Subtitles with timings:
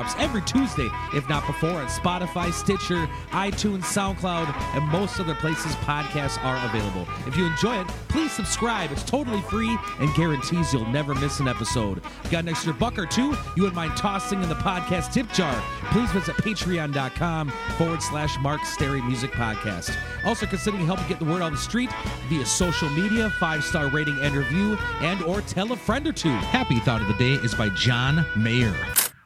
[0.00, 5.74] drops every Tuesday, if not before, on Spotify, Stitcher, iTunes, SoundCloud, and most other places
[5.76, 7.06] podcasts are available.
[7.26, 8.92] If you enjoy it, please subscribe.
[8.92, 12.00] It's totally free and guarantees you'll never miss an episode.
[12.30, 15.62] Got an extra buck or two you wouldn't mind tossing in the podcast tip jar?
[15.90, 19.94] Please visit patreon.com forward slash Mark Stary Music Podcast.
[20.24, 21.90] Also considering helping get the word on the street
[22.28, 26.30] via social media, five star rating and review, and or tell a friend or two.
[26.30, 28.74] Happy Thought of the Day is by John Mayer.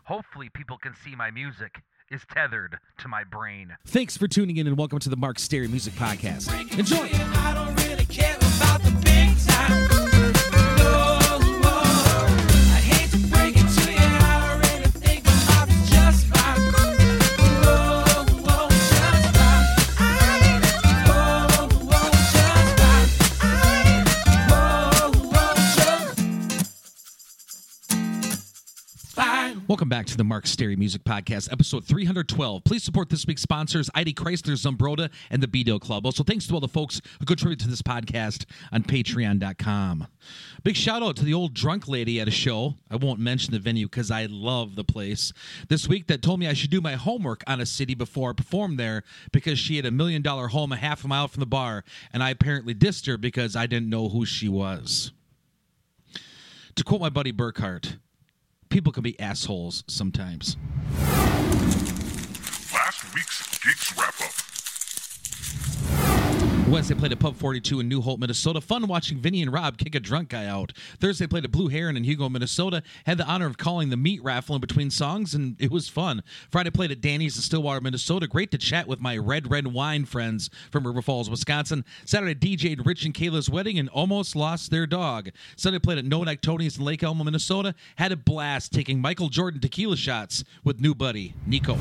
[0.04, 3.74] Hopefully, people can see my music is tethered to my brain.
[3.86, 6.52] Thanks for tuning in and welcome to the Mark Stary Music Podcast.
[6.78, 7.08] Enjoy.
[29.74, 32.62] Welcome back to the Mark Stary Music Podcast, episode 312.
[32.62, 36.06] Please support this week's sponsors, ID Chrysler, Zumbrota, and the B-Dale Club.
[36.06, 40.06] Also, thanks to all the folks who contribute to this podcast on patreon.com.
[40.62, 42.76] Big shout out to the old drunk lady at a show.
[42.88, 45.32] I won't mention the venue because I love the place.
[45.68, 48.34] This week that told me I should do my homework on a city before I
[48.34, 51.46] performed there because she had a million dollar home a half a mile from the
[51.46, 55.10] bar, and I apparently dissed her because I didn't know who she was.
[56.76, 57.96] To quote my buddy Burkhart,
[58.74, 60.56] people can be assholes sometimes.
[62.74, 64.53] Last week's Geeks Wrap Up.
[66.74, 68.60] Wednesday played at Pub 42 in New Hope, Minnesota.
[68.60, 70.72] Fun watching Vinny and Rob kick a drunk guy out.
[70.98, 72.82] Thursday played at Blue Heron in Hugo, Minnesota.
[73.06, 76.24] Had the honor of calling the meat raffle in between songs, and it was fun.
[76.50, 78.26] Friday played at Danny's in Stillwater, Minnesota.
[78.26, 81.84] Great to chat with my Red Red Wine friends from River Falls, Wisconsin.
[82.06, 85.30] Saturday DJ'd Rich and Kayla's wedding and almost lost their dog.
[85.54, 87.76] Sunday played at No Neck Tony's in Lake Elmo, Minnesota.
[87.94, 91.74] Had a blast taking Michael Jordan tequila shots with new buddy Nico.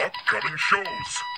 [0.00, 1.37] Upcoming shows.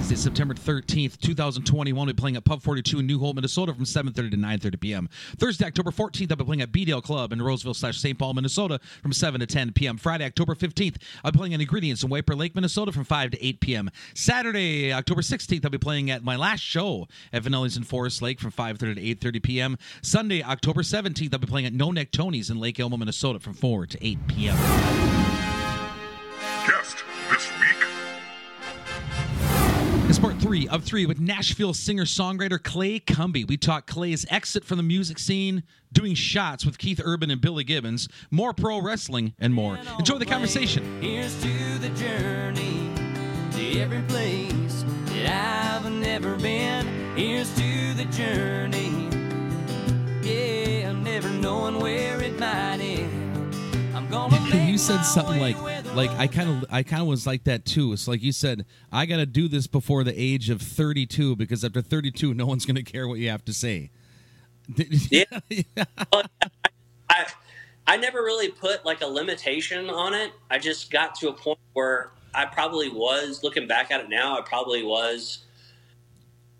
[0.00, 1.94] Wednesday, September 13th, 2021.
[1.94, 5.08] We'll be playing at Pub 42 in New Hope, Minnesota from 7.30 to 9.30 p.m.
[5.36, 8.18] Thursday, October 14th, I'll be playing at B-Dale Club in Roseville slash St.
[8.18, 9.98] Paul, Minnesota from 7 to 10 p.m.
[9.98, 13.32] Friday, October 15th, I'll be playing at Ingredients in White Bear Lake, Minnesota from 5
[13.32, 13.90] to 8 p.m.
[14.14, 18.40] Saturday, October 16th, I'll be playing at my last show at Vanelli's in Forest Lake
[18.40, 19.78] from 5.30 to 8.30 p.m.
[20.00, 23.52] Sunday, October 17th, I'll be playing at No Neck Tony's in Lake Elmo, Minnesota from
[23.52, 25.19] 4 to 8 p.m.
[30.20, 33.48] part three of three with Nashville singer songwriter Clay Cumby.
[33.48, 35.62] We talk Clay's exit from the music scene,
[35.94, 39.78] doing shots with Keith Urban and Billy Gibbons, more pro wrestling, and more.
[39.98, 41.00] Enjoy the conversation.
[41.00, 42.90] Here's to the journey
[43.52, 46.86] to every place that I've never been.
[47.16, 49.08] Here's to the journey,
[50.22, 53.54] yeah, never knowing where it might end.
[53.94, 55.56] I'm gonna make You said something like,
[55.94, 57.92] like I kind of, I kind of was like that too.
[57.92, 61.64] It's like you said, I got to do this before the age of 32 because
[61.64, 63.90] after 32, no one's going to care what you have to say.
[65.10, 65.24] Yeah.
[67.08, 67.26] I
[67.86, 70.32] I never really put like a limitation on it.
[70.48, 74.38] I just got to a point where I probably was looking back at it now.
[74.38, 75.40] I probably was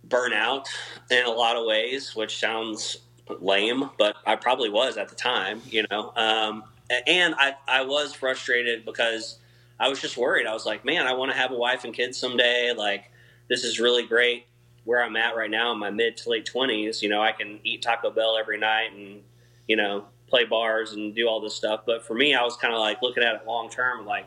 [0.08, 0.66] burnout
[1.10, 2.96] in a lot of ways, which sounds
[3.40, 5.62] lame, but I probably was at the time.
[5.66, 6.64] You know, um,
[7.06, 9.38] and I I was frustrated because
[9.78, 10.46] I was just worried.
[10.46, 12.72] I was like, man, I want to have a wife and kids someday.
[12.76, 13.10] Like,
[13.48, 14.46] this is really great
[14.84, 17.02] where I'm at right now in my mid to late twenties.
[17.02, 19.22] You know, I can eat Taco Bell every night and
[19.68, 21.80] you know play bars and do all this stuff.
[21.84, 24.26] But for me, I was kind of like looking at it long term, like,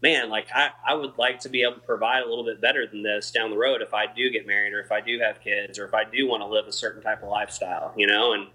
[0.00, 2.86] man, like I, I would like to be able to provide a little bit better
[2.86, 5.40] than this down the road if I do get married or if I do have
[5.40, 8.32] kids or if I do want to live a certain type of lifestyle, you know,
[8.32, 8.46] and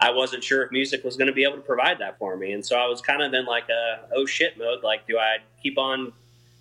[0.00, 2.52] I wasn't sure if music was going to be able to provide that for me.
[2.52, 4.84] And so I was kind of in like a, oh shit mode.
[4.84, 6.12] Like, do I keep on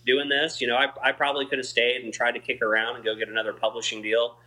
[0.05, 0.59] doing this?
[0.59, 3.15] You know, I, I probably could have stayed and tried to kick around and go
[3.15, 4.37] get another publishing deal.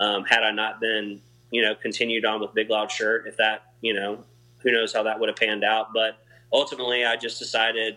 [0.00, 3.72] Um, had I not been, you know, continued on with Big Loud Shirt, if that,
[3.80, 4.24] you know,
[4.58, 5.92] who knows how that would have panned out.
[5.92, 6.18] But
[6.52, 7.96] ultimately, I just decided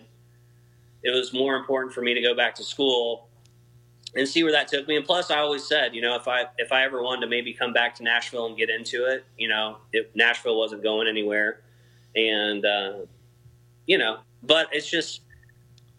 [1.02, 3.28] it was more important for me to go back to school
[4.14, 4.96] and see where that took me.
[4.96, 7.52] And plus, I always said, you know, if I if I ever wanted to maybe
[7.52, 11.60] come back to Nashville and get into it, you know, if Nashville wasn't going anywhere,
[12.14, 12.92] and uh,
[13.86, 15.22] you know, but it's just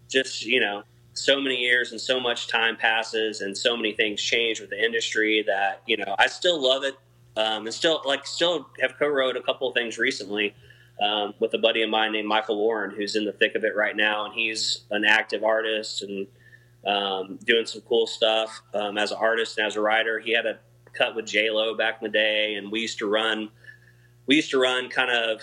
[0.10, 0.84] just you know
[1.14, 4.84] so many years and so much time passes and so many things change with the
[4.84, 6.96] industry that you know I still love it.
[7.36, 10.54] Um, and still like still have co-wrote a couple of things recently
[11.02, 13.76] um, with a buddy of mine named Michael Warren who's in the thick of it
[13.76, 14.26] right now.
[14.26, 16.28] And he's an active artist and
[16.86, 20.46] um, doing some cool stuff um, as an artist and as a writer he had
[20.46, 20.60] a
[20.94, 23.50] cut with J Lo back in the day and we used to run
[24.26, 25.42] we used to run kind of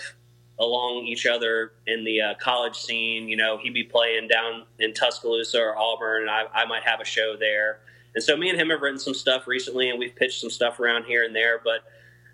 [0.61, 3.27] along each other in the uh, college scene.
[3.27, 7.01] You know, he'd be playing down in Tuscaloosa or Auburn, and I, I might have
[7.01, 7.79] a show there.
[8.13, 10.79] And so me and him have written some stuff recently, and we've pitched some stuff
[10.79, 11.61] around here and there.
[11.63, 11.83] But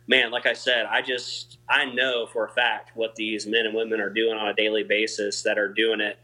[0.07, 3.75] man, like I said, I just I know for a fact what these men and
[3.75, 6.17] women are doing on a daily basis that are doing it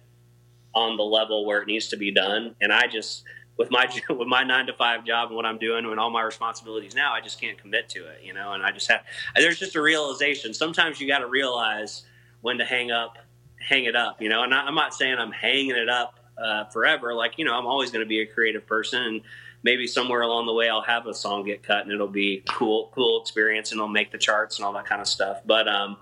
[0.74, 2.56] on the level where it needs to be done.
[2.62, 3.24] And I just
[3.58, 6.22] with my with my nine to five job and what I'm doing and all my
[6.22, 8.54] responsibilities now, I just can't commit to it, you know.
[8.54, 9.02] And I just have
[9.36, 10.54] there's just a realization.
[10.54, 12.04] Sometimes you got to realize
[12.42, 13.18] when to hang up,
[13.60, 14.44] hang it up, you know.
[14.44, 17.14] And I, I'm not saying I'm hanging it up uh, forever.
[17.14, 19.22] Like you know, I'm always going to be a creative person, and
[19.64, 22.92] maybe somewhere along the way I'll have a song get cut and it'll be cool,
[22.94, 25.40] cool experience, and it'll make the charts and all that kind of stuff.
[25.46, 25.98] But um,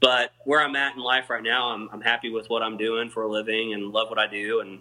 [0.00, 3.10] but where I'm at in life right now, I'm, I'm happy with what I'm doing
[3.10, 4.80] for a living and love what I do and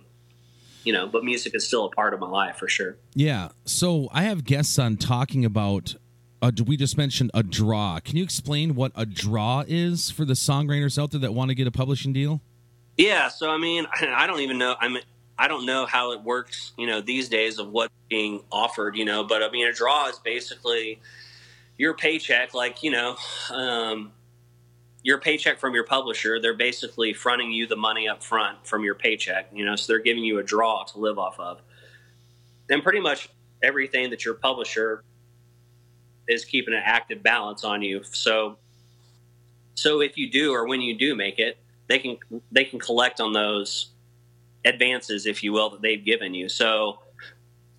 [0.83, 2.97] you know, but music is still a part of my life for sure.
[3.13, 3.49] Yeah.
[3.65, 5.95] So I have guests on talking about.
[6.41, 7.99] Uh, we just mentioned a draw.
[7.99, 11.55] Can you explain what a draw is for the songwriters out there that want to
[11.55, 12.39] get a publishing deal?
[12.95, 13.27] Yeah.
[13.27, 14.75] So I mean, I don't even know.
[14.79, 15.03] I mean,
[15.37, 19.05] I don't know how it works, you know, these days of what's being offered, you
[19.05, 19.23] know.
[19.23, 21.01] But I mean, a draw is basically
[21.77, 23.15] your paycheck, like you know,
[23.51, 24.11] um,
[25.03, 26.39] your paycheck from your publisher.
[26.41, 29.75] They're basically fronting you the money up front from your paycheck, you know.
[29.75, 31.61] So they're giving you a draw to live off of,
[32.69, 33.29] and pretty much
[33.63, 35.03] everything that your publisher
[36.27, 38.03] is keeping an active balance on you.
[38.03, 38.57] So,
[39.75, 41.57] so if you do or when you do make it,
[41.87, 42.17] they can
[42.51, 43.89] they can collect on those
[44.65, 46.49] advances, if you will, that they've given you.
[46.49, 46.99] So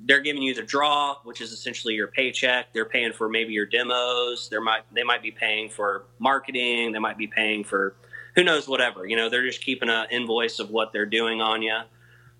[0.05, 2.73] they're giving you the draw, which is essentially your paycheck.
[2.73, 4.49] They're paying for maybe your demos.
[4.49, 6.93] They might they might be paying for marketing.
[6.93, 7.94] They might be paying for
[8.35, 9.06] who knows whatever.
[9.06, 11.79] You know, they're just keeping an invoice of what they're doing on you.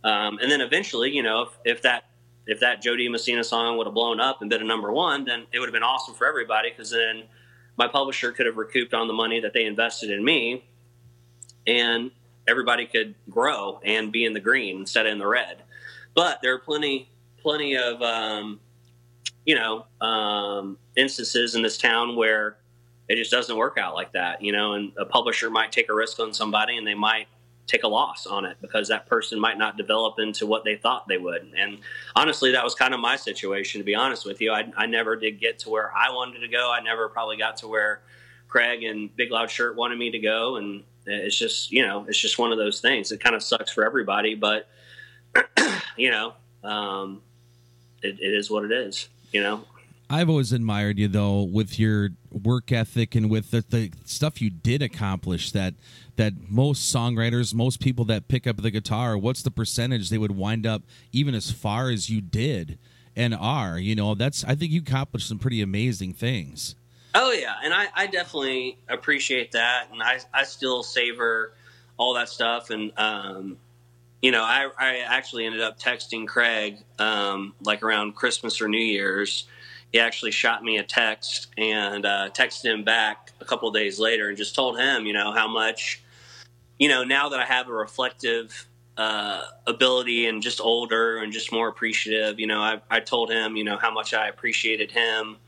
[0.03, 2.05] Um, and then eventually, you know, if, if that
[2.47, 5.25] if that Jo Dee Messina song would have blown up and been a number one,
[5.25, 7.25] then it would have been awesome for everybody because then
[7.77, 10.65] my publisher could have recouped on the money that they invested in me,
[11.67, 12.11] and
[12.49, 15.63] everybody could grow and be in the green instead of in the red.
[16.15, 17.11] But there are plenty
[17.43, 18.61] plenty of um,
[19.45, 22.57] you know um, instances in this town where
[23.09, 24.43] it just doesn't work out like that.
[24.43, 27.27] You know, and a publisher might take a risk on somebody, and they might
[27.67, 31.07] take a loss on it because that person might not develop into what they thought
[31.07, 31.53] they would.
[31.57, 31.79] And
[32.17, 33.81] honestly, that was kind of my situation.
[33.81, 36.49] To be honest with you, I, I never did get to where I wanted to
[36.49, 36.73] go.
[36.73, 38.03] I never probably got to where
[38.49, 42.19] Craig and Big Loud Shirt wanted me to go, and it's just you know it's
[42.19, 43.13] just one of those things.
[43.13, 44.69] It kind of sucks for everybody, but
[45.97, 46.35] you know.
[46.63, 47.23] Um,
[48.03, 49.65] it, it is what it is, you know.
[50.13, 54.51] I've always admired you though with your work ethic and with the, the stuff you
[54.51, 55.75] did accomplish that
[56.17, 60.37] that most songwriters, most people that pick up the guitar, what's the percentage they would
[60.37, 60.83] wind up
[61.13, 62.77] even as far as you did
[63.15, 66.75] and are, you know, that's I think you accomplished some pretty amazing things.
[67.15, 71.53] Oh yeah, and I, I definitely appreciate that and I, I still savor
[71.99, 73.59] all that stuff and um
[74.23, 78.79] you know, I, I actually ended up texting Craig um, like around Christmas or New
[78.79, 79.47] Year's.
[79.93, 84.29] He actually shot me a text and uh, texted him back a couple days later
[84.29, 86.03] and just told him, you know, how much,
[86.79, 91.51] you know, now that I have a reflective uh, ability and just older and just
[91.51, 95.39] more appreciative, you know, I, I told him, you know, how much I appreciated him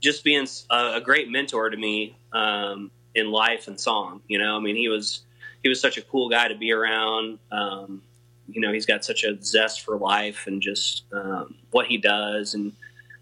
[0.00, 4.20] just being a, a great mentor to me um, in life and song.
[4.28, 5.24] You know, I mean, he was
[5.62, 7.38] he was such a cool guy to be around.
[7.50, 8.02] Um,
[8.48, 12.54] you know, he's got such a zest for life and just um, what he does
[12.54, 12.72] and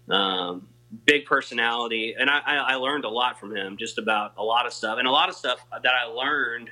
[0.09, 0.67] um,
[1.05, 2.15] big personality.
[2.17, 5.07] And I, I, learned a lot from him, just about a lot of stuff, and
[5.07, 6.69] a lot of stuff that I learned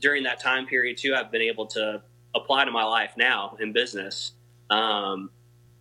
[0.00, 1.14] during that time period too.
[1.14, 2.02] I've been able to
[2.34, 4.32] apply to my life now in business.
[4.70, 5.30] Um,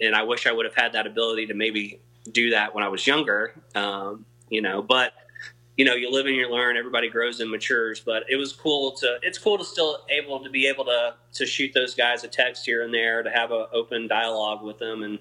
[0.01, 1.99] and I wish I would have had that ability to maybe
[2.31, 3.53] do that when I was younger.
[3.75, 5.13] Um, you know, but
[5.77, 6.77] you know, you live and you learn.
[6.77, 9.17] Everybody grows and matures, but it was cool to.
[9.23, 12.65] It's cool to still able to be able to to shoot those guys a text
[12.65, 15.17] here and there to have an open dialogue with them, and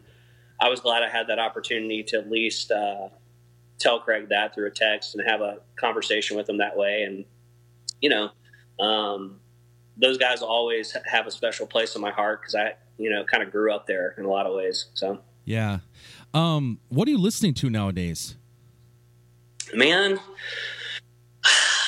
[0.60, 3.08] I was glad I had that opportunity to at least uh,
[3.78, 7.02] tell Craig that through a text and have a conversation with him that way.
[7.02, 7.24] And
[8.02, 8.30] you know,
[8.84, 9.40] um,
[9.96, 13.42] those guys always have a special place in my heart because I, you know, kind
[13.42, 14.86] of grew up there in a lot of ways.
[14.92, 15.78] So yeah,
[16.34, 18.36] um, what are you listening to nowadays?
[19.74, 20.20] Man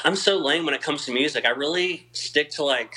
[0.04, 1.46] I'm so lame when it comes to music.
[1.46, 2.94] I really stick to like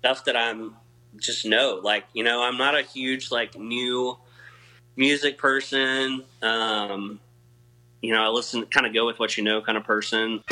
[0.00, 0.74] stuff that I'm
[1.16, 1.80] just know.
[1.82, 4.18] Like, you know, I'm not a huge like new
[4.96, 6.24] music person.
[6.42, 7.20] Um,
[8.02, 10.42] you know, I listen kind of go with what you know kind of person.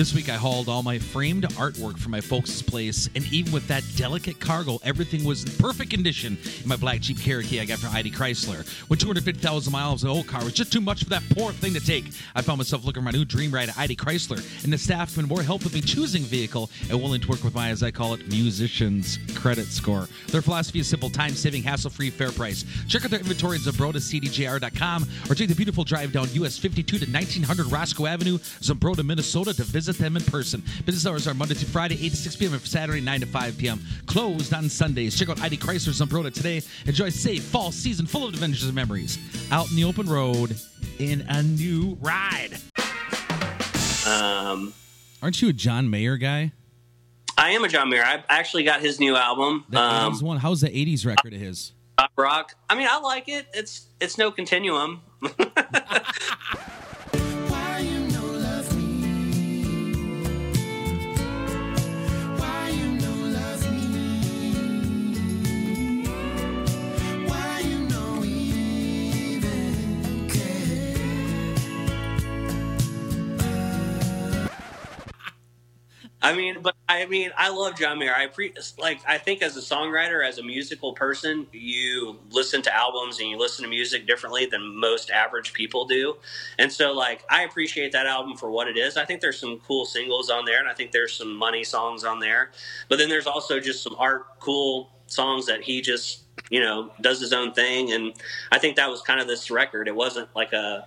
[0.00, 3.68] This week I hauled all my framed artwork from my folks' place, and even with
[3.68, 7.80] that delicate cargo, everything was in perfect condition in my black Jeep Cherokee I got
[7.80, 8.66] from ID Chrysler.
[8.88, 11.80] When 250,000 miles the old car was just too much for that poor thing to
[11.80, 14.78] take, I found myself looking for my new dream ride at ID Chrysler, and the
[14.78, 17.68] staff have been more help with me choosing vehicle and willing to work with my,
[17.68, 20.08] as I call it, musician's credit score.
[20.28, 22.64] Their philosophy is simple, time-saving, hassle-free, fair price.
[22.88, 27.04] Check out their inventory at ZumbrotaCDJR.com or take the beautiful drive down US 52 to
[27.04, 30.62] 1900 Roscoe Avenue, Zumbrota, Minnesota to visit them in person.
[30.84, 32.52] Business hours are Monday through Friday, 8 to 6 p.m.
[32.52, 33.80] and Saturday, 9 to 5 p.m.
[34.06, 35.18] Closed on Sundays.
[35.18, 36.62] Check out ID Chrysler Zumbrota today.
[36.86, 39.18] Enjoy a safe fall season full of adventures and memories.
[39.50, 40.56] Out in the open road
[40.98, 42.56] in a new ride.
[44.06, 44.72] Um,
[45.22, 46.52] Aren't you a John Mayer guy?
[47.36, 48.04] I am a John Mayer.
[48.04, 50.36] I actually got his new album, That um, one.
[50.38, 51.72] How's the 80s record of his?
[52.16, 52.54] Rock.
[52.68, 53.46] I mean, I like it.
[53.52, 55.02] It's it's no continuum.
[76.30, 78.14] I mean, but I mean, I love John Mayer.
[78.14, 82.74] I pre like I think as a songwriter, as a musical person, you listen to
[82.74, 86.16] albums and you listen to music differently than most average people do.
[86.58, 88.96] And so, like, I appreciate that album for what it is.
[88.96, 92.04] I think there's some cool singles on there, and I think there's some money songs
[92.04, 92.52] on there.
[92.88, 97.20] But then there's also just some art, cool songs that he just you know does
[97.20, 97.92] his own thing.
[97.92, 98.12] And
[98.52, 99.88] I think that was kind of this record.
[99.88, 100.86] It wasn't like a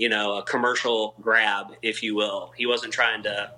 [0.00, 2.52] you know a commercial grab, if you will.
[2.56, 3.52] He wasn't trying to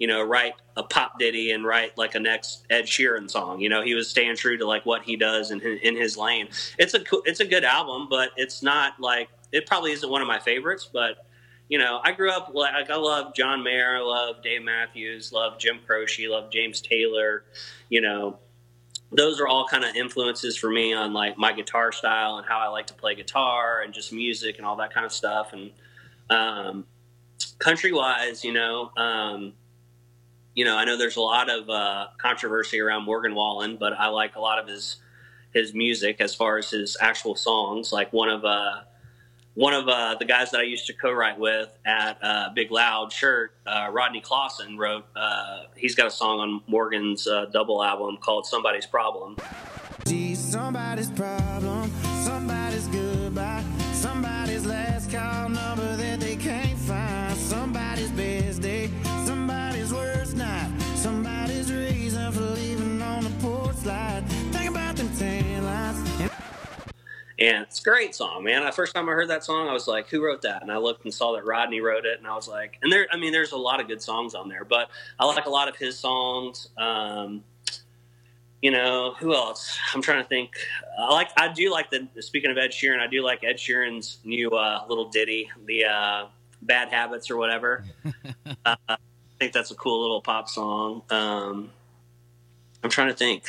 [0.00, 3.60] you know, write a pop ditty and write like a next Ed Sheeran song.
[3.60, 6.48] You know, he was staying true to like what he does in in his lane.
[6.78, 10.26] It's a it's a good album, but it's not like it probably isn't one of
[10.26, 10.88] my favorites.
[10.90, 11.26] But
[11.68, 15.58] you know, I grew up like I love John Mayer, I love Dave Matthews, love
[15.58, 17.44] Jim Croce, love James Taylor.
[17.90, 18.38] You know,
[19.12, 22.58] those are all kind of influences for me on like my guitar style and how
[22.58, 25.52] I like to play guitar and just music and all that kind of stuff.
[25.52, 25.70] And
[26.30, 26.86] um,
[27.58, 28.92] country wise, you know.
[28.96, 29.52] Um,
[30.60, 34.08] you know, I know there's a lot of uh, controversy around Morgan Wallen, but I
[34.08, 34.98] like a lot of his
[35.54, 37.94] his music as far as his actual songs.
[37.94, 38.82] Like one of uh,
[39.54, 43.10] one of uh, the guys that I used to co-write with at uh, Big Loud
[43.10, 45.06] Shirt, uh, Rodney Clawson wrote.
[45.16, 49.38] Uh, he's got a song on Morgan's uh, double album called "Somebody's Problem."
[50.34, 51.79] Somebody's problem,
[67.40, 68.64] And it's a great song, man.
[68.66, 70.76] The first time I heard that song, I was like, "Who wrote that?" And I
[70.76, 73.32] looked and saw that Rodney wrote it, and I was like, "And there, I mean,
[73.32, 75.98] there's a lot of good songs on there, but I like a lot of his
[75.98, 77.42] songs." Um,
[78.60, 79.78] you know, who else?
[79.94, 80.52] I'm trying to think.
[80.98, 82.06] I like, I do like the.
[82.20, 86.26] Speaking of Ed Sheeran, I do like Ed Sheeran's new uh, little ditty, the uh,
[86.60, 87.86] "Bad Habits" or whatever.
[88.66, 88.96] uh, I
[89.38, 91.00] think that's a cool little pop song.
[91.08, 91.70] Um,
[92.84, 93.44] I'm trying to think.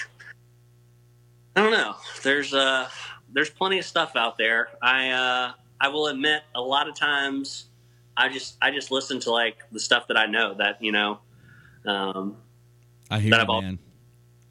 [1.58, 1.96] I don't know.
[2.24, 2.88] There's uh
[3.34, 4.70] there's plenty of stuff out there.
[4.82, 7.66] I uh I will admit a lot of times
[8.18, 11.20] I just I just listen to like the stuff that I know that, you know,
[11.86, 12.38] um
[13.10, 13.80] I hear That you, all- man.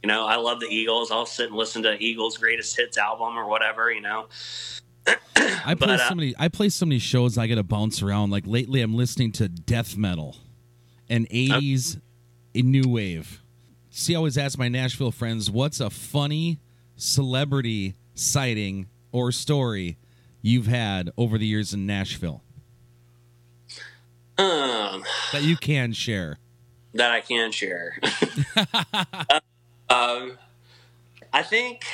[0.03, 1.11] you know, I love the Eagles.
[1.11, 4.27] I'll sit and listen to Eagles greatest hits album or whatever, you know.
[5.07, 6.35] I play But, uh, so many.
[6.39, 7.39] I play so many shows.
[7.39, 8.31] I got to bounce around.
[8.31, 10.37] Like lately, I'm listening to death metal
[11.09, 12.01] and '80s
[12.53, 13.43] in new wave.
[13.89, 16.61] See, I always ask my Nashville friends, "What's a funny
[16.97, 19.97] celebrity sighting or story
[20.43, 22.43] you've had over the years in Nashville
[24.39, 26.39] Um that you can share?"
[26.95, 27.99] that I can share.
[29.89, 30.39] um,
[31.33, 31.85] I think,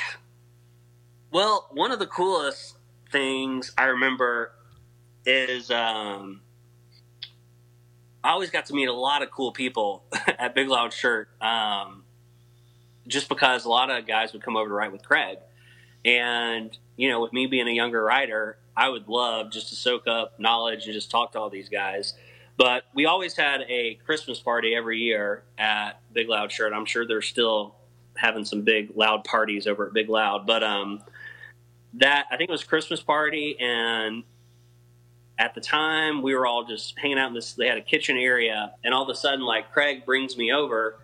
[1.31, 2.77] well, one of the coolest
[3.11, 4.51] things I remember
[5.25, 6.41] is um,
[8.23, 10.03] I always got to meet a lot of cool people
[10.39, 12.03] at Big Loud Shirt um,
[13.07, 15.37] just because a lot of guys would come over to write with Craig.
[16.07, 20.07] And, you know, with me being a younger writer, I would love just to soak
[20.07, 22.13] up knowledge and just talk to all these guys.
[22.55, 26.73] But we always had a Christmas party every year at Big Loud Shirt.
[26.73, 27.75] I'm sure they're still
[28.15, 30.47] having some big loud parties over at Big Loud.
[30.47, 31.03] But um,
[31.95, 34.23] that I think it was Christmas party, and
[35.37, 37.53] at the time we were all just hanging out in this.
[37.53, 40.99] They had a kitchen area, and all of a sudden, like Craig brings me over,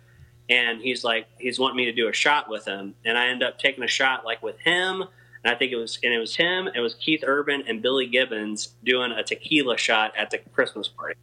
[0.48, 3.42] and he's like he's wanting me to do a shot with him, and I end
[3.42, 5.04] up taking a shot like with him.
[5.42, 8.06] And I think it was, and it was him, it was Keith Urban and Billy
[8.06, 11.16] Gibbons doing a tequila shot at the Christmas party.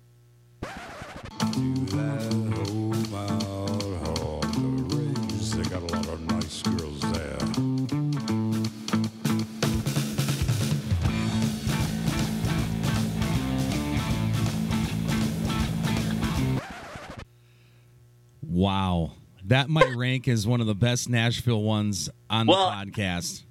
[18.62, 19.14] Wow.
[19.46, 23.44] That might rank as one of the best Nashville ones on Well- the podcast.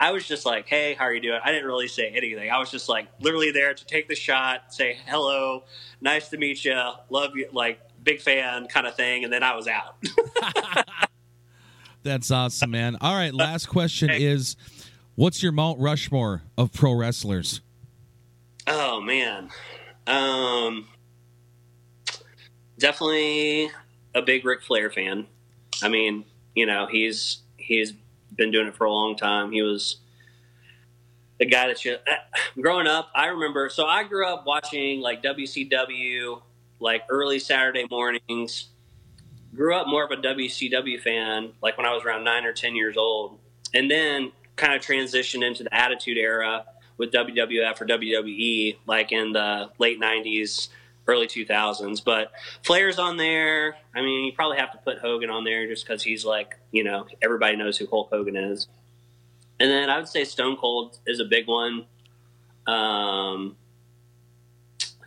[0.00, 2.50] I was just like, "Hey, how are you doing?" I didn't really say anything.
[2.50, 5.64] I was just like, literally there to take the shot, say hello,
[6.00, 6.74] nice to meet you,
[7.10, 9.96] love you, like big fan kind of thing, and then I was out.
[12.02, 12.96] That's awesome, man.
[13.00, 14.56] All right, last question is
[15.14, 17.60] what's your Mount Rushmore of pro wrestlers?
[18.66, 19.48] oh man,
[20.06, 20.86] um,
[22.78, 23.70] definitely
[24.14, 25.26] a big Ric Flair fan.
[25.82, 26.24] I mean,
[26.54, 27.92] you know, he's he's
[28.36, 29.52] been doing it for a long time.
[29.52, 29.96] He was
[31.38, 32.14] the guy that you uh,
[32.60, 33.08] growing up.
[33.14, 33.68] I remember.
[33.68, 36.40] So I grew up watching like WCW,
[36.78, 38.68] like early Saturday mornings.
[39.54, 42.76] Grew up more of a WCW fan, like when I was around nine or ten
[42.76, 43.38] years old,
[43.74, 46.64] and then kind of transitioned into the Attitude Era
[46.98, 50.68] with WWF or WWE, like in the late '90s,
[51.10, 52.02] early 2000s.
[52.04, 53.76] But Flair's on there.
[53.94, 56.84] I mean, you probably have to put Hogan on there just because he's like, you
[56.84, 58.68] know, everybody knows who Hulk Hogan is.
[59.58, 61.84] And then I would say Stone Cold is a big one.
[62.66, 63.56] Um,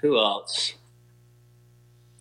[0.01, 0.73] who else?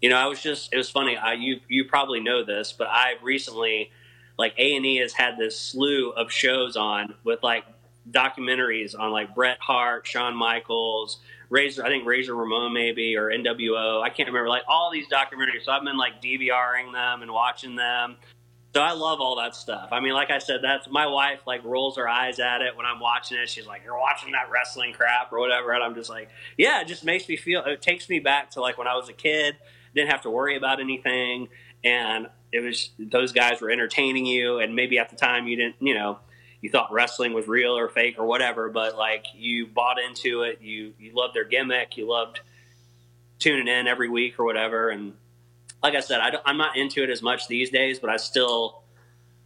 [0.01, 1.17] You know, I was just, it was funny.
[1.17, 3.91] I, you, you probably know this, but I recently,
[4.39, 7.65] like A&E has had this slew of shows on with like
[8.11, 11.19] documentaries on like Bret Hart, Shawn Michaels,
[11.52, 14.02] Razor, I think Razor Ramon maybe, or NWO.
[14.02, 14.49] I can't remember.
[14.49, 15.64] Like all these documentaries.
[15.64, 18.16] So I've been like DVRing them and watching them.
[18.75, 19.91] So I love all that stuff.
[19.93, 22.86] I mean, like I said, that's my wife like rolls her eyes at it when
[22.86, 23.50] I'm watching it.
[23.50, 26.88] She's like, "You're watching that wrestling crap or whatever," and I'm just like, "Yeah." It
[26.88, 27.62] just makes me feel.
[27.67, 29.56] It takes me back to like when I was a kid.
[29.95, 31.49] Didn't have to worry about anything,
[31.84, 34.58] and it was those guys were entertaining you.
[34.58, 36.21] And maybe at the time you didn't, you know,
[36.63, 40.61] you thought wrestling was real or fake or whatever, but like you bought into it.
[40.63, 41.97] You you loved their gimmick.
[41.97, 42.41] You loved
[43.41, 44.89] tuning in every week or whatever.
[44.89, 45.15] And
[45.83, 48.85] like I said, I am not into it as much these days, but I still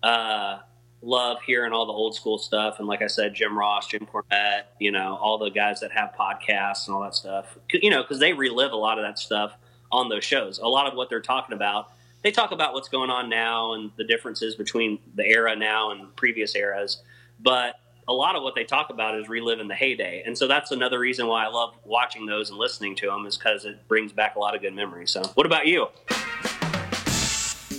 [0.03, 0.59] uh,
[1.01, 2.79] love hearing all the old school stuff.
[2.79, 6.13] And like I said, Jim Ross, Jim Cornette, you know, all the guys that have
[6.19, 7.57] podcasts and all that stuff.
[7.73, 9.57] You know, because they relive a lot of that stuff
[9.91, 10.59] on those shows.
[10.59, 13.91] A lot of what they're talking about they talk about what's going on now and
[13.97, 17.03] the differences between the era now and previous eras.
[17.41, 17.77] But
[18.09, 20.23] a lot of what they talk about is reliving the heyday.
[20.25, 23.37] And so that's another reason why I love watching those and listening to them is
[23.37, 25.11] because it brings back a lot of good memories.
[25.11, 25.89] So, what about you?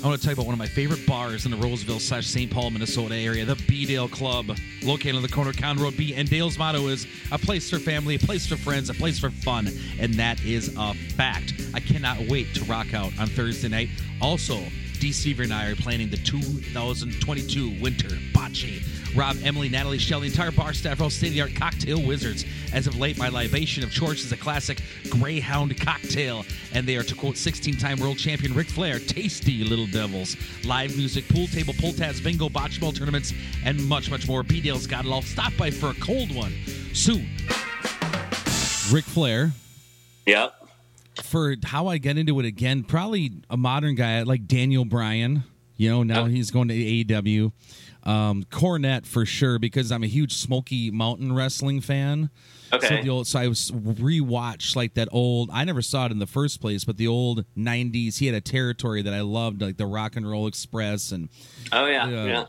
[0.04, 2.28] I want to tell you about one of my favorite bars in the Roseville slash
[2.28, 2.52] St.
[2.52, 6.14] Paul, Minnesota area, the B Dale Club, located on the corner of Road B.
[6.14, 9.32] And Dale's motto is a place for family, a place for friends, a place for
[9.32, 9.68] fun.
[10.00, 11.54] And that is a fact.
[11.74, 13.90] I cannot wait to rock out on Thursday night.
[14.22, 14.60] Also,
[15.00, 15.12] D.
[15.12, 18.84] Seaver and I are planning the 2022 Winter Bocce.
[19.16, 22.46] Rob, Emily, Natalie, Shelley, entire bar staff are all state of the art cocktail wizards.
[22.74, 26.46] As of late, my libation of choice is a classic Greyhound cocktail.
[26.74, 30.36] And they are, to quote 16 time world champion Ric Flair, tasty little devils.
[30.66, 33.34] Live music, pool table, pull tabs, bingo, bocce ball tournaments,
[33.64, 34.44] and much, much more.
[34.44, 35.22] B Dale's got it all.
[35.22, 36.54] Stop by for a cold one
[36.94, 37.28] soon.
[38.92, 39.52] Ric Flair,
[40.26, 40.67] Yep.
[41.22, 45.44] For how I get into it again, probably a modern guy like Daniel Bryan.
[45.76, 46.26] You know, now Oh.
[46.26, 47.52] he's going to AEW.
[48.04, 52.30] Um, Cornette for sure because I'm a huge Smoky Mountain Wrestling fan.
[52.74, 52.88] Okay.
[52.88, 55.50] So the old, so I was rewatched like that old.
[55.54, 58.18] I never saw it in the first place, but the old '90s.
[58.18, 61.30] He had a territory that I loved, like the Rock and Roll Express and
[61.72, 62.08] oh, yeah.
[62.10, 62.26] Yeah.
[62.26, 62.46] Yeah.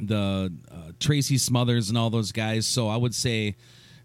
[0.00, 2.66] the uh, Tracy Smothers and all those guys.
[2.66, 3.56] So I would say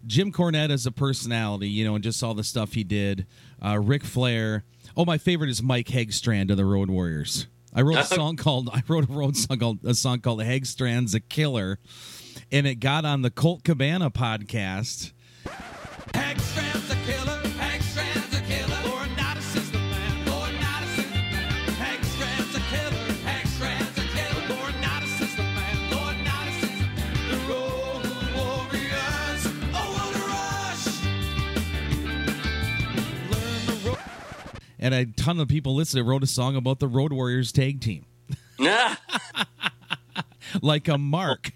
[0.06, 3.26] Jim Cornette as a personality, you know, and just all the stuff he did.
[3.64, 4.64] Uh, Ric Flair.
[4.96, 7.46] Oh, my favorite is Mike Hegstrand of the Road Warriors.
[7.74, 11.14] I wrote a song called I wrote a road song called a song called Hegstrand's
[11.14, 11.78] a Killer,
[12.50, 15.12] and it got on the Colt Cabana podcast.
[16.14, 16.45] Hegstrand's
[34.78, 36.06] And a ton of people listened.
[36.06, 38.04] Wrote a song about the Road Warriors tag team,
[40.62, 41.52] like a Mark.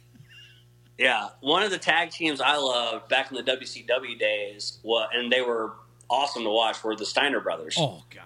[0.99, 4.79] Yeah, one of the tag teams I loved back in the WCW days,
[5.15, 5.73] and they were
[6.09, 7.77] awesome to watch, were the Steiner brothers.
[7.79, 8.25] Oh God,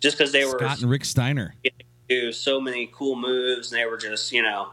[0.00, 1.54] Just because they were Scott and Rick Steiner.
[2.08, 4.70] do so many cool moves, and they were just you know.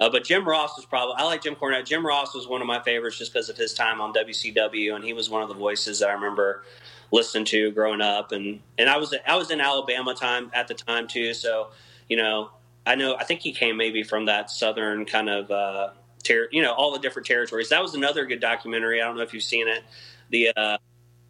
[0.00, 1.86] Uh, but Jim Ross was probably I like Jim Cornette.
[1.86, 5.04] Jim Ross was one of my favorites just because of his time on WCW, and
[5.04, 6.64] he was one of the voices that I remember
[7.10, 8.32] listening to growing up.
[8.32, 11.68] And and I was I was in Alabama time at the time too, so
[12.08, 12.50] you know
[12.86, 15.90] I know I think he came maybe from that southern kind of uh,
[16.22, 17.68] ter- you know all the different territories.
[17.68, 19.00] That was another good documentary.
[19.00, 19.82] I don't know if you've seen it.
[20.30, 20.78] The uh,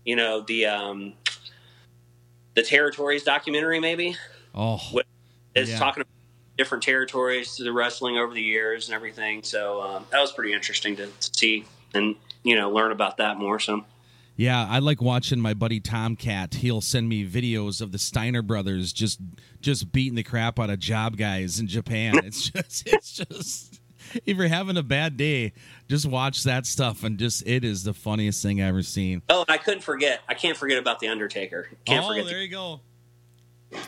[0.05, 1.15] you know the um,
[2.55, 4.17] the territories documentary maybe
[4.55, 4.81] Oh,
[5.55, 5.79] it's Yeah.
[5.79, 6.11] talking about
[6.57, 9.43] different territories to the wrestling over the years and everything.
[9.43, 13.39] So um, that was pretty interesting to, to see and you know learn about that
[13.39, 13.59] more.
[13.59, 13.85] So
[14.37, 14.67] yeah.
[14.69, 16.55] I like watching my buddy Tomcat.
[16.55, 19.21] He'll send me videos of the Steiner brothers just
[19.61, 22.25] just beating the crap out of job guys in Japan.
[22.25, 23.81] It's just it's just
[24.25, 25.53] if you're having a bad day,
[25.89, 29.23] just watch that stuff and just it is the funniest thing I've ever seen.
[29.29, 30.21] oh, and I couldn't forget.
[30.29, 31.69] I can't forget about the Undertaker.
[31.85, 32.27] Can't oh, forget.
[32.27, 32.81] there The, you go.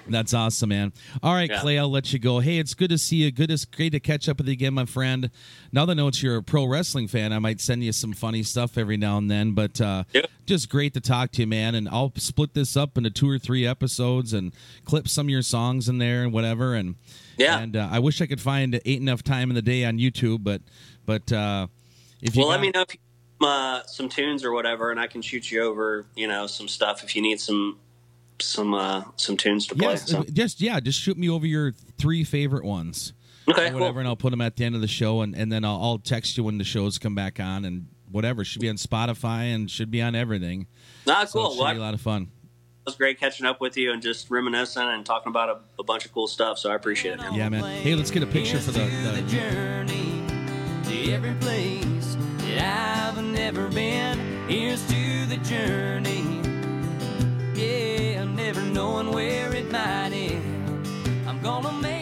[0.09, 0.93] That's awesome, man.
[1.23, 1.61] All right, Yeah.
[1.61, 2.39] Clay, I'll let you go.
[2.39, 3.31] Hey, it's good to see you.
[3.33, 5.31] Good, it's great to catch up with you again, my friend.
[5.73, 8.13] Now that I know it's you're a pro wrestling fan, I might send you some
[8.13, 9.53] funny stuff every now and then.
[9.53, 10.31] But uh, Yep.
[10.47, 11.75] just great to talk to you, man.
[11.75, 14.53] And I'll split this up into two or three episodes and
[14.85, 16.75] clip some of your songs in there and whatever.
[16.75, 16.95] And
[17.37, 17.59] Yeah.
[17.59, 20.45] and uh, I wish I could find eight enough time in the day on YouTube,
[20.45, 20.63] but
[21.05, 21.67] but uh,
[22.23, 23.01] if you well, let me know if you
[23.47, 26.07] uh, some tunes or whatever, and I can shoot you over.
[26.15, 27.79] You know, some stuff if you need some
[28.41, 29.91] some uh, some tunes to play.
[29.93, 30.25] Yes, So.
[30.25, 33.13] just yeah, just shoot me over your three favorite ones.
[33.49, 33.81] Okay, or cool.
[33.81, 35.81] whatever, and I'll put them at the end of the show, and, and then I'll,
[35.81, 39.55] I'll text you when the shows come back on, and whatever should be on Spotify
[39.55, 40.67] and should be on everything.
[41.07, 41.47] Nah, So cool.
[41.51, 42.23] it should Well, be a I- lot of fun.
[42.23, 42.29] it
[42.87, 46.05] was great catching up with you and just reminiscing and talking about a, a bunch
[46.05, 46.59] of cool stuff.
[46.59, 47.19] So I appreciate it.
[47.19, 47.35] Man.
[47.35, 47.63] Yeah, man.
[47.83, 48.81] Hey, let's get a picture for the.
[48.81, 50.23] Here's to the journey
[50.89, 54.19] to every place that I've never been.
[54.49, 56.26] Here's to the journey.
[57.57, 60.87] Yeah, never knowing where it might end.
[61.27, 61.96] I'm gonna make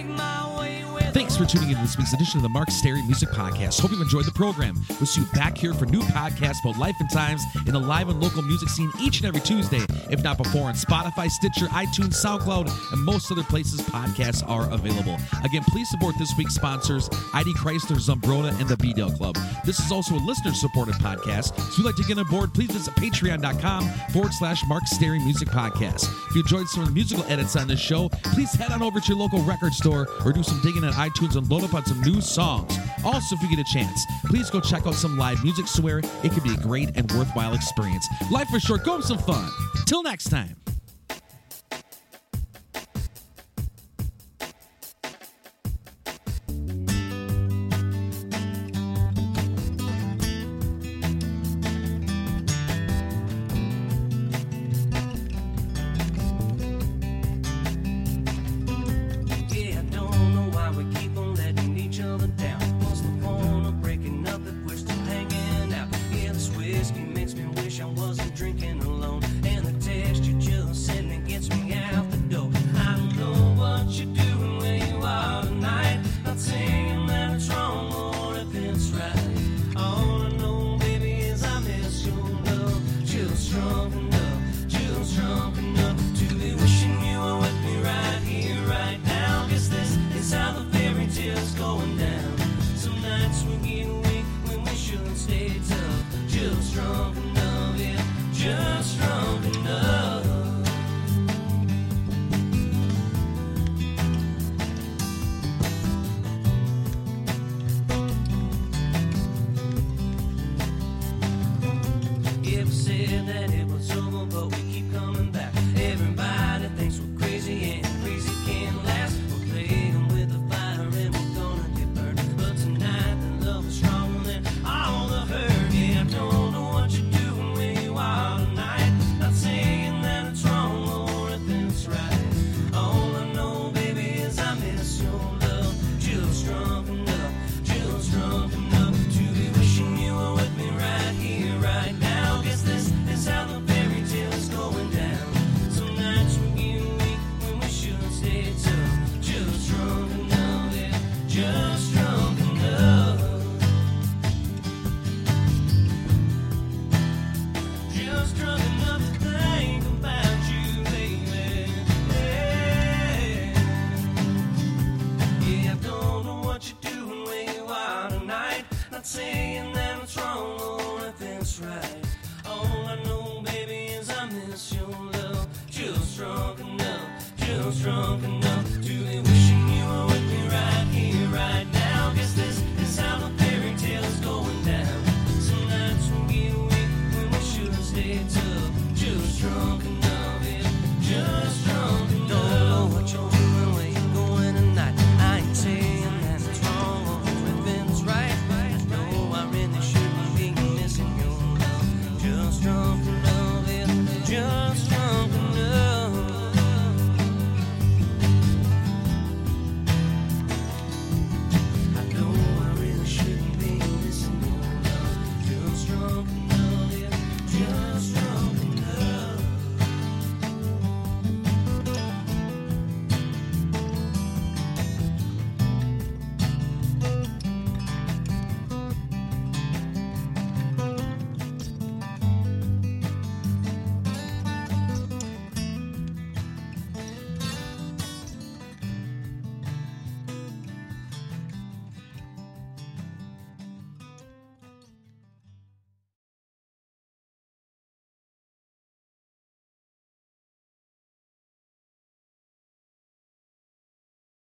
[1.35, 3.81] Thanks for tuning in to this week's edition of the Mark Stary Music Podcast.
[3.81, 4.77] Hope you've enjoyed the program.
[4.89, 8.09] We'll see you back here for new podcasts about life and times in the live
[8.09, 12.25] and local music scene each and every Tuesday, if not before, on Spotify, Stitcher, iTunes,
[12.25, 15.19] SoundCloud, and most other places podcasts are available.
[15.43, 19.37] Again, please support this week's sponsors, ID Chrysler, Zumbrota, and the B-Dale Club.
[19.65, 21.57] This is also a listener-supported podcast.
[21.57, 25.19] So if you'd like to get on board, please visit patreon.com forward slash Mark Stary
[25.19, 26.05] Music Podcast.
[26.29, 29.01] If you enjoyed some of the musical edits on this show, please head on over
[29.01, 31.85] to your local record store or do some digging on iTunes and load up on
[31.87, 32.77] some new songs.
[33.05, 35.67] Also, if you get a chance, please go check out some live music.
[35.67, 38.07] Swear it could be a great and worthwhile experience.
[38.31, 39.49] Life is short, go have some fun.
[39.87, 40.57] Till next time.